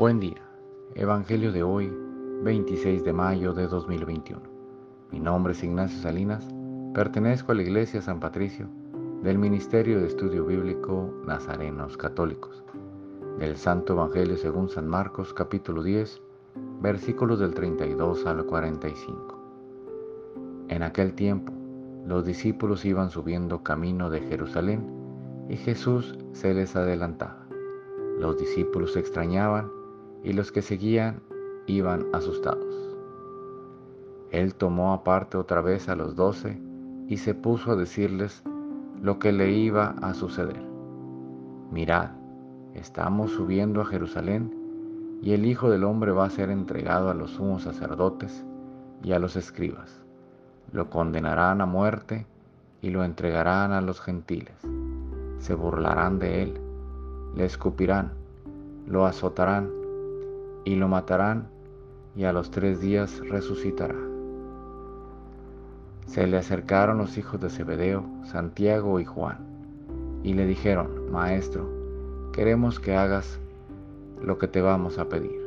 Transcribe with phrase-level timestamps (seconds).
[0.00, 0.40] Buen día.
[0.94, 1.92] Evangelio de hoy,
[2.42, 4.40] 26 de mayo de 2021.
[5.12, 6.48] Mi nombre es Ignacio Salinas.
[6.94, 8.66] Pertenezco a la Iglesia San Patricio
[9.22, 12.64] del Ministerio de Estudio Bíblico Nazarenos Católicos.
[13.38, 16.22] Del Santo Evangelio según San Marcos capítulo 10,
[16.80, 19.38] versículos del 32 al 45.
[20.68, 21.52] En aquel tiempo,
[22.06, 24.82] los discípulos iban subiendo camino de Jerusalén
[25.50, 27.46] y Jesús se les adelantaba.
[28.18, 29.78] Los discípulos se extrañaban
[30.22, 31.22] y los que seguían
[31.66, 32.96] iban asustados.
[34.30, 36.60] Él tomó aparte otra vez a los doce
[37.08, 38.42] y se puso a decirles
[39.02, 40.62] lo que le iba a suceder.
[41.70, 42.10] Mirad,
[42.74, 44.54] estamos subiendo a Jerusalén
[45.22, 48.44] y el Hijo del Hombre va a ser entregado a los sumos sacerdotes
[49.02, 50.02] y a los escribas.
[50.72, 52.26] Lo condenarán a muerte
[52.80, 54.54] y lo entregarán a los gentiles.
[55.38, 56.60] Se burlarán de él,
[57.34, 58.12] le escupirán,
[58.86, 59.79] lo azotarán
[60.64, 61.48] y lo matarán
[62.16, 63.96] y a los tres días resucitará.
[66.06, 69.38] Se le acercaron los hijos de Zebedeo, Santiago y Juan,
[70.22, 71.68] y le dijeron, Maestro,
[72.32, 73.38] queremos que hagas
[74.20, 75.40] lo que te vamos a pedir.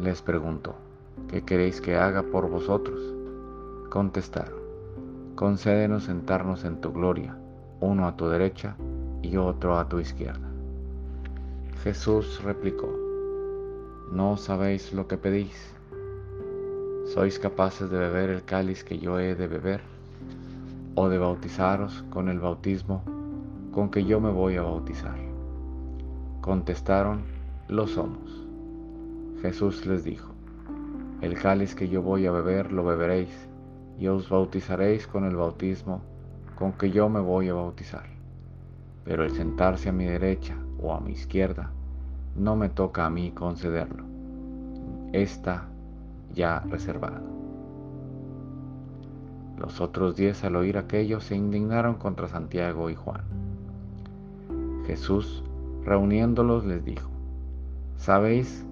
[0.00, 0.74] Les preguntó,
[1.28, 3.00] ¿qué queréis que haga por vosotros?
[3.90, 4.58] Contestaron,
[5.34, 7.36] concédenos sentarnos en tu gloria,
[7.80, 8.76] uno a tu derecha
[9.22, 10.48] y otro a tu izquierda.
[11.82, 13.05] Jesús replicó,
[14.12, 15.74] no sabéis lo que pedís.
[17.12, 19.80] ¿Sois capaces de beber el cáliz que yo he de beber?
[20.94, 23.02] ¿O de bautizaros con el bautismo
[23.72, 25.16] con que yo me voy a bautizar?
[26.40, 27.24] Contestaron,
[27.68, 28.44] lo somos.
[29.42, 30.32] Jesús les dijo,
[31.20, 33.48] el cáliz que yo voy a beber lo beberéis
[33.98, 36.00] y os bautizaréis con el bautismo
[36.54, 38.06] con que yo me voy a bautizar.
[39.04, 41.72] Pero el sentarse a mi derecha o a mi izquierda
[42.38, 44.04] no me toca a mí concederlo.
[45.12, 45.68] Está
[46.34, 47.22] ya reservado.
[49.58, 53.22] Los otros diez al oír aquello se indignaron contra Santiago y Juan.
[54.86, 55.42] Jesús,
[55.84, 57.08] reuniéndolos, les dijo,
[57.96, 58.66] ¿sabéis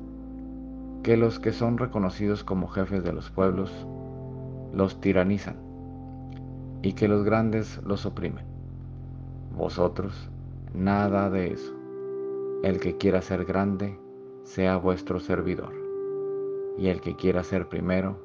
[1.03, 3.73] que los que son reconocidos como jefes de los pueblos
[4.75, 5.57] los tiranizan
[6.83, 8.45] y que los grandes los oprimen?
[9.57, 10.29] Vosotros,
[10.75, 11.84] nada de eso
[12.65, 13.99] el que quiera ser grande,
[14.43, 15.75] sea vuestro servidor,
[16.79, 18.17] y el que quiera ser primero,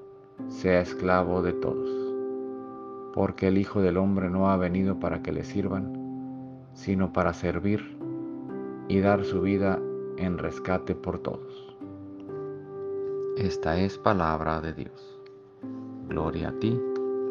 [0.48, 1.90] sea esclavo de todos.
[3.14, 7.98] Porque el Hijo del Hombre no ha venido para que le sirvan, sino para servir
[8.88, 9.78] y dar su vida
[10.16, 11.76] en rescate por todos.
[13.36, 15.20] Esta es palabra de Dios.
[16.08, 16.80] Gloria a ti,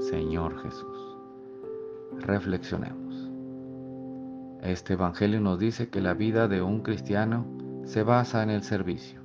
[0.01, 1.17] Señor Jesús.
[2.19, 3.08] Reflexionemos.
[4.63, 7.47] Este Evangelio nos dice que la vida de un cristiano
[7.85, 9.21] se basa en el servicio.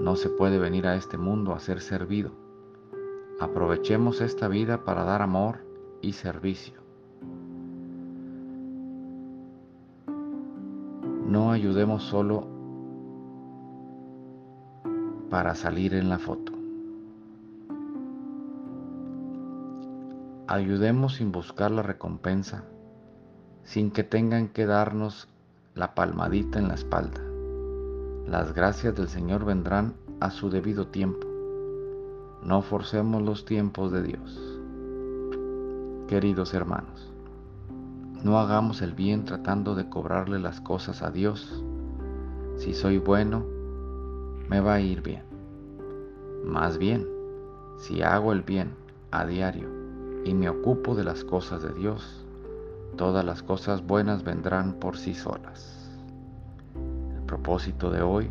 [0.00, 2.30] No se puede venir a este mundo a ser servido.
[3.40, 5.64] Aprovechemos esta vida para dar amor
[6.02, 6.74] y servicio.
[11.26, 12.46] No ayudemos solo
[15.30, 16.52] para salir en la foto.
[20.46, 22.64] Ayudemos sin buscar la recompensa
[23.74, 25.26] sin que tengan que darnos
[25.74, 27.20] la palmadita en la espalda.
[28.24, 31.26] Las gracias del Señor vendrán a su debido tiempo.
[32.44, 34.60] No forcemos los tiempos de Dios.
[36.06, 37.10] Queridos hermanos,
[38.22, 41.64] no hagamos el bien tratando de cobrarle las cosas a Dios.
[42.58, 43.44] Si soy bueno,
[44.48, 45.24] me va a ir bien.
[46.44, 47.08] Más bien,
[47.78, 48.70] si hago el bien
[49.10, 49.68] a diario
[50.24, 52.24] y me ocupo de las cosas de Dios,
[52.96, 55.90] todas las cosas buenas vendrán por sí solas.
[57.16, 58.30] El propósito de hoy,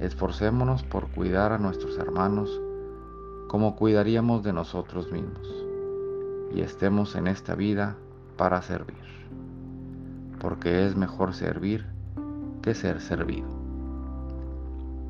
[0.00, 2.60] esforcémonos por cuidar a nuestros hermanos
[3.48, 5.48] como cuidaríamos de nosotros mismos
[6.54, 7.96] y estemos en esta vida
[8.36, 8.96] para servir,
[10.38, 11.86] porque es mejor servir
[12.62, 13.48] que ser servido.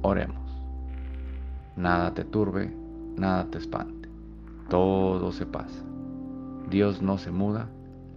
[0.02, 0.48] Oremos.
[1.76, 2.74] Nada te turbe,
[3.16, 4.08] nada te espante,
[4.68, 5.84] todo se pasa.
[6.70, 7.68] Dios no se muda